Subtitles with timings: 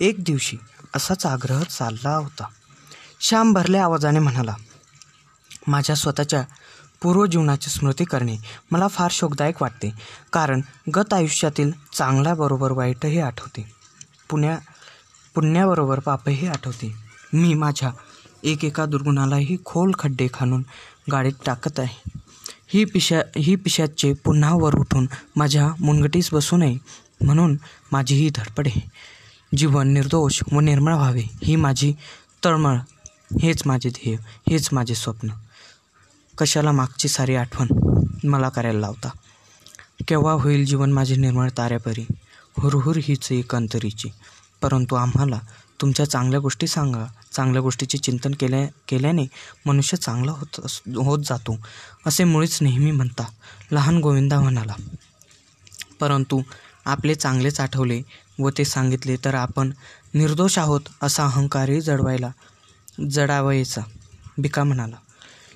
[0.00, 0.56] एक दिवशी
[0.96, 2.44] असाच आग्रह चालला होता.
[3.20, 4.54] श्याम भरल्या आवाजाने म्हणाला
[5.66, 6.44] माझ्या स्वतःच्या
[7.02, 8.36] पूर्वजीवनाची स्मृती करणे
[8.70, 9.92] मला फार शोकदायक वाटते
[10.32, 10.60] कारण
[10.94, 13.72] गत आयुष्यातील चांगल्याबरोबर वाईटही आठवते.
[14.30, 14.58] पुण्या
[15.34, 16.94] पुण्याबरोबर पापही आठवते.
[17.32, 17.90] मी माझ्या
[18.42, 20.62] एकेका दुर्गुणालाही खोल खड्डे खाणून
[21.12, 22.20] गाडीत टाकत आहे.
[22.66, 25.06] ही पिशा ही पिशाचे पुन्हा वर उठून
[25.36, 26.76] माझ्या मुनगटीस बसू नये
[27.20, 27.56] म्हणून
[27.92, 28.80] माझी ही धडपड आहे.
[29.56, 31.22] जीवन निर्दोष व निर्मळ व्हावे.
[31.44, 31.92] ही माझी
[32.44, 32.76] तळमळ.
[33.42, 34.16] हेच माझे ध्येय.
[34.50, 35.28] हेच माझे स्वप्न.
[36.38, 37.66] कशाला मागची सारी आठवण
[38.24, 39.08] मला करायला लावता?
[40.08, 42.06] केव्हा होईल जीवन माझे निर्मळ ताऱ्यापरी
[42.58, 44.08] हुरहुर हीच एक अंतरीची.
[44.62, 45.40] परंतु आम्हाला
[45.80, 47.04] तुमच्या चांगल्या गोष्टी सांगा.
[47.32, 49.26] चांगल्या गोष्टीचे चिंतन केल्या केल्याने
[49.66, 50.60] मनुष्य चांगला होत
[50.96, 51.58] होत जातो
[52.06, 53.24] असे मुळीच नेहमी म्हणता.
[53.72, 54.74] लहान गोविंदा म्हणाला.
[56.00, 56.42] परंतु
[56.84, 58.02] आपले चांगलेच आठवले
[58.38, 59.70] व ते सांगितले तर आपण
[60.14, 62.30] निर्दोष आहोत असा अहंकारही जडवायला
[63.10, 63.80] जडावायचा.
[64.38, 64.96] भिका म्हणाला.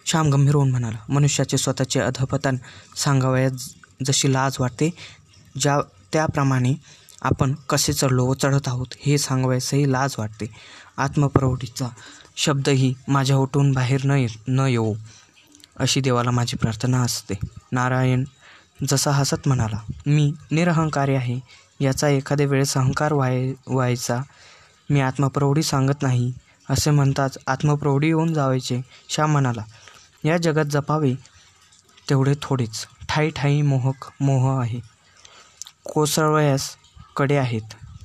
[0.07, 2.57] श्याम गंभीर होऊन म्हणाला मनुष्याचे स्वतःचे अधपतन
[2.97, 3.69] सांगावयास
[4.07, 4.91] जशी लाज वाटते
[5.61, 5.79] ज्या
[6.13, 6.75] त्याप्रमाणे
[7.23, 10.47] आपण कसे चढलो व चढत आहोत हे सांगावयासही लाज वाटते.
[10.97, 11.89] आत्मप्रौढीचा
[12.37, 14.95] शब्दही माझ्या ओटून बाहेर न न येऊ
[15.77, 17.35] अशी देवाला माझी प्रार्थना असते.
[17.73, 18.25] नारायण
[18.89, 21.39] जसा हसत म्हणाला मी निरहंकारी आहे
[21.81, 24.21] याचा एखाद्या वेळेस अहंकार व्हाय व्हायचा.
[24.91, 26.33] मी आत्मप्रौढी सांगत नाही
[26.71, 29.65] असे म्हणताच आत्मप्रौढी येऊन जावायचे श्याम म्हणाला
[30.25, 31.15] या जगात जपावे
[32.11, 32.87] तेवढे थोडेच.
[33.09, 34.81] ठाई ठाई मोहक मोह आहे.
[35.85, 37.63] कोसळवयासकडे आहेत.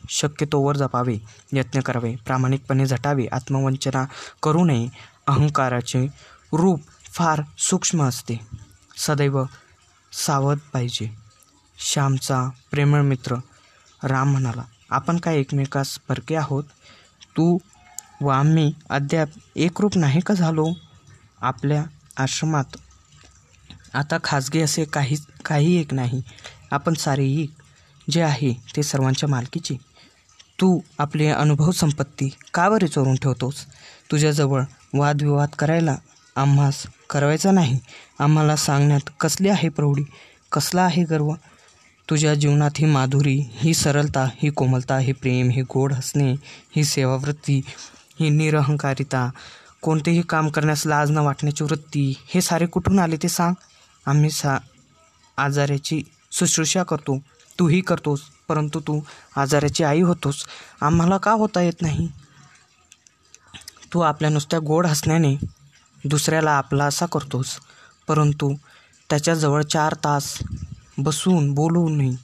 [0.09, 1.17] शक्यतोवर जपावे
[1.53, 4.05] यत्न करावे प्रामाणिकपणे झटावे आत्मवंचना
[4.43, 4.87] करू नये.
[5.27, 6.07] अहंकाराचे
[6.53, 6.81] रूप
[7.13, 8.39] फार सूक्ष्म असते.
[8.97, 9.43] सदैव
[10.13, 11.15] सावध पाहिजे.
[11.77, 13.35] श्यामचा प्रेमळ मित्र
[14.03, 16.63] राम म्हणाला आपण काय एकमेकास परके आहोत?
[17.37, 17.57] तू
[18.21, 20.67] व आम्ही अद्याप एकरूप नाही का झालो?
[21.41, 21.83] आपल्या
[22.17, 22.77] आश्रमात
[23.93, 26.21] आता खाजगी असे काही काही एक नाही.
[26.71, 27.51] आपण सारे एक
[28.11, 29.75] जे आहे ते सर्वांच्या मालकीचे.
[30.61, 33.65] तू आपली अनुभव संपत्ती का बरे चोरून ठेवतोस?
[34.11, 34.63] तुझ्याजवळ
[34.93, 35.95] वादविवाद करायला
[36.35, 37.79] आम्हास करायचा नाही.
[38.19, 40.03] आम्हाला सांगण्यात कसली आहे प्रौढी?
[40.51, 41.33] कसला आहे गर्व?
[42.13, 46.31] तुझ्या जीवनात ही माधुरी ही सरलता ही कोमलता हे प्रेम हे गोड हसणे
[46.75, 47.61] ही सेवावृत्ती
[48.19, 49.29] ही निरहंकारिता
[49.81, 53.53] कोणतेही काम करण्यास लाज न वाटण्याची वृत्ती हे सारे कुठून आले ते सांग.
[54.05, 54.57] आम्ही सा
[55.37, 56.01] आजाराची
[56.31, 57.17] शुश्रूषा करतो.
[57.59, 58.99] तूही करतोस परंतु तू
[59.35, 60.45] आजाराची आई होतोस.
[60.81, 62.07] आम्हाला का होता येत नाही?
[63.93, 65.35] तू आपल्या नुसत्या गोड हसण्याने
[66.05, 67.57] दुसऱ्याला आपला असा करतोस
[68.07, 68.53] परंतु
[69.09, 70.37] त्याच्याजवळ चार तास
[70.97, 72.17] बसून बोलूनही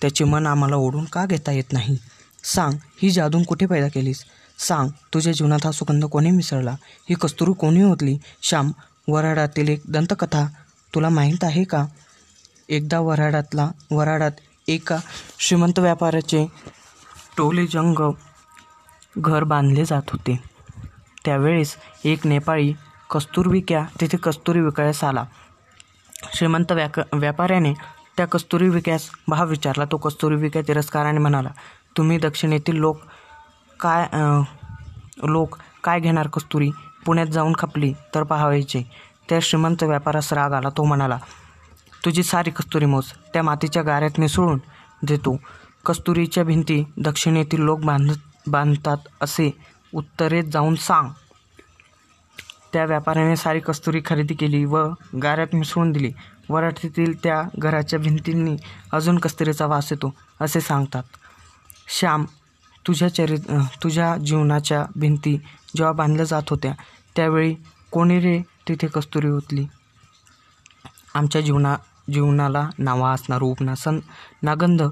[0.00, 1.98] त्याचे मन आम्हाला ओढून का घेता येत नाही?
[2.44, 2.72] सांग
[3.02, 4.24] ही जादून कुठे पैदा केलीस?
[4.58, 6.70] सांग तुझ्या जीवनात हा सुगंध कोणी मिसळला?
[7.08, 8.70] ही कस्तुरी कोणी होतली श्याम
[9.08, 10.48] वराडातील एक दंतकथा
[10.94, 11.86] तुला माहीत आहे का?
[12.68, 14.32] एकदा वराडातला वराडात
[14.68, 14.96] एका
[15.38, 16.46] श्रीमंत व्यापाऱ्याचे
[17.36, 18.12] टोले जंग
[19.18, 20.40] घर बांधले जात होते.
[21.24, 22.74] त्यावेळेस एक नेपाळी
[23.10, 25.24] कस्तूर विक्या तिथे कस्तुरी विकायस आला.
[26.34, 27.74] श्रीमंत व्याक व्यापाऱ्याने
[28.16, 29.84] त्या कस्तुरी विक्यास भाव विचारला.
[29.92, 31.50] तो कस्तुरी विक्या तिरस्काराने म्हणाला
[31.96, 33.00] तुम्ही दक्षिणेतील लोक
[33.80, 34.06] काय
[35.24, 36.70] लोक काय घेणार कस्तुरी?
[37.06, 38.82] पुण्यात जाऊन खपली तर पाहावायचे
[39.28, 40.68] त्या श्रीमंत व्यापारास राग आला.
[40.68, 41.18] तो म्हणाला
[42.04, 44.58] तुझी सारी कस्तुरी मोज त्या मातीच्या गाऱ्यात मिसळून
[45.02, 45.36] देतो.
[45.86, 49.50] कस्तुरीच्या भिंती दक्षिणेतील लोक बांधत बांधतात असे
[49.94, 51.08] उत्तरेत जाऊन सांग.
[52.72, 54.84] त्या व्यापाऱ्याने सारी कस्तुरी खरेदी केली व
[55.22, 56.10] गाऱ्यात मिसळून दिली.
[56.52, 58.56] वराठीतील त्या घराच्या भिंतींनी
[58.92, 61.02] अजून कस्तुरीचा वास येतो असे सांगतात.
[61.98, 62.24] श्याम
[62.86, 63.36] तुझ्या चरि
[63.82, 65.36] तुझ्या जीवनाच्या भिंती
[65.76, 66.72] जेव्हा बांधल्या जात होत्या
[67.16, 67.54] त्यावेळी
[67.92, 69.66] कोणी रे तिथे कस्तुरी ओतली?
[71.14, 71.74] आमच्या जीवना
[72.12, 73.98] जीवनाला ना वास ना रूप ना सं
[74.42, 74.82] ना गंध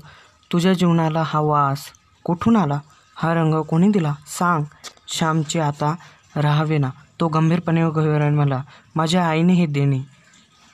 [0.53, 1.87] तुझ्या जीवनाला हा वास
[2.25, 2.79] कुठून आला?
[3.17, 4.15] हा रंग कोणी दिला?
[4.27, 4.65] सांग.
[5.09, 5.95] श्यामचे आता
[6.37, 6.91] राहावे ना
[7.21, 8.63] तो गंभीरपणे गहिराने मला.
[8.97, 9.99] माझ्या आईने हे देणे.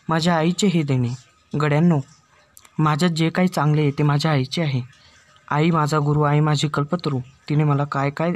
[0.09, 1.09] माझ्या आईचे हे देणे.
[1.53, 1.99] गड्यांनो
[2.79, 4.81] माझ्यात जे काही चांगले आहे ते माझ्या आईचे आहे.
[5.51, 8.33] आई माझा गुरु आई माझी कल्पतरू तिने मला काय काय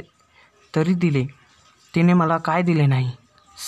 [0.73, 1.25] तरी दिले.
[1.93, 3.11] तिने मला काय दिले नाही?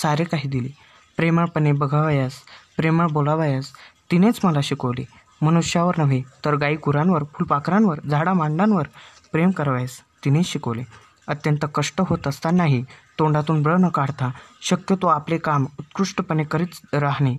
[0.01, 0.69] सारे काही दिले.
[1.17, 2.33] प्रेमळपणे बघावयास
[2.77, 3.71] प्रेमळ बोलावयास
[4.11, 5.03] तिनेच मला शिकवले.
[5.41, 8.87] मनुष्यावर नव्हे तर गाई गुरांवर फुलपाखरांवर झाडा मांडांवर
[9.31, 10.83] प्रेम करावयास तिनेच शिकवले.
[11.27, 12.81] अत्यंत कष्ट होत असतानाही
[13.19, 14.29] तोंडातून ब्र न काढता
[14.61, 17.35] शक्यतो आपले काम उत्कृष्टपणे करीत राहणे.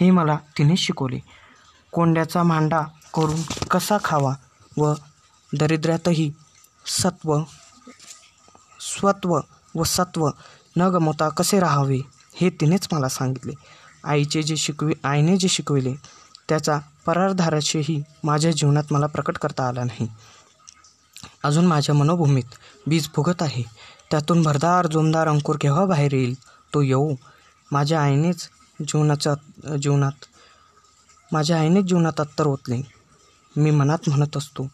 [0.00, 1.18] हे मला तिनेच शिकवले.
[1.92, 2.80] कोंड्याचा मांडा
[3.14, 4.34] करून कसा खावा
[4.76, 4.92] व
[5.52, 6.32] दरिद्र्यातही
[6.86, 7.38] सत्व
[8.80, 9.38] स्वत्व
[9.74, 10.28] व सत्व
[10.76, 11.98] न गमवता कसे राहावे
[12.34, 13.52] हे तिनेच मला सांगितले.
[14.04, 15.94] आईचे जे शिकवी आईने जे शिकविले
[16.48, 20.08] त्याचा परारधाराशीही माझ्या जीवनात मला प्रकट करता आला नाही.
[21.44, 22.54] अजून माझ्या मनोभूमीत
[22.86, 23.62] बीज फुगत आहे.
[24.10, 26.34] त्यातून भरदार जोमदार अंकुर केव्हा बाहेर येईल?
[26.74, 27.14] तो येऊ
[27.72, 28.48] माझ्या आईनेच
[28.80, 30.24] जीवनाच्या जीवनात.
[31.32, 32.80] माझ्या आईनेच जीवनात अत्तर ओतले.
[33.56, 34.66] मी मनात म्हणत असतो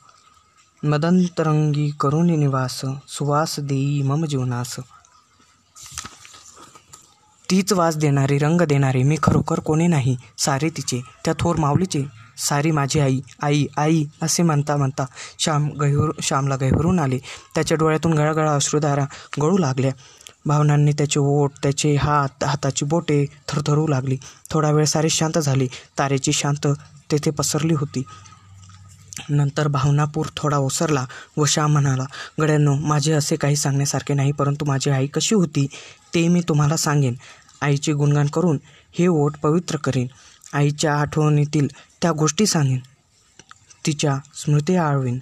[0.82, 4.76] मदंतरंगी करुणी निवास सुवास देई मम जीवनास.
[7.50, 12.04] तीच वास देणारी रंग देणारी मी खरोखर कोणी नाही सारे तिचे त्या थोर माऊलीचे
[12.38, 15.04] सारी माझी आई आई आई असे म्हणता म्हणता
[15.38, 17.18] श्याम गहिवर श्यामला गहिवरून आले.
[17.54, 19.04] त्याच्या डोळ्यातून गळागळा अश्रुधारा
[19.40, 19.92] गळू लागल्या.
[20.46, 24.18] भावनांनी त्याचे ओठ त्याचे हात हाताची बोटे थरथरू लागली.
[24.50, 25.68] थोडा वेळ सारी शांत झाली.
[25.98, 26.66] तारेची शांत
[27.12, 28.02] तेथे पसरली होती.
[29.28, 31.06] नंतर भावनापूर थोडा ओसरला
[31.36, 32.04] व श्याम म्हणाला
[32.40, 35.66] गड्यांनो माझे असे काही सांगण्यासारखे नाही परंतु माझी आई कशी होती
[36.14, 37.14] ते मी तुम्हाला सांगेन.
[37.60, 38.58] आईचे गुणगान करून
[38.98, 40.06] हे ओठ पवित्र करेन.
[40.52, 41.68] आईच्या आठवणीतील
[42.02, 42.78] त्या गोष्टी सांगेन.
[43.86, 45.18] तिच्या स्मृती आळवीन.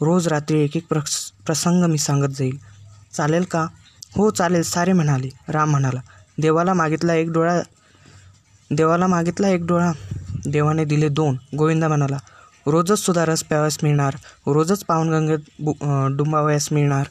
[0.00, 2.58] रोज रात्री एक एक प्रस प्रसंग मी सांगत जाईल.
[3.12, 3.66] चालेल का?
[4.12, 5.28] हो चालेल सारे म्हणाले.
[5.52, 6.00] राम म्हणाला
[6.38, 7.60] देवाला मागितला एक डोळा
[8.70, 9.90] देवाला मागितला एक डोळा.
[10.46, 11.36] देवाने दिले दोन.
[11.58, 12.18] गोविंदा म्हणाला
[12.66, 14.16] रोजच सुद्धा रस प्यावयास मिळणार
[14.46, 15.72] रोजच पावनगंगेत बु
[16.16, 17.06] डुंबावयास मिळणार.